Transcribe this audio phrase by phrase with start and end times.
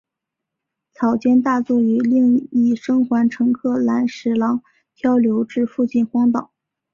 [0.95, 4.63] 草间大作与另一生还乘客岚十郎
[4.95, 6.51] 漂流至附近荒岛。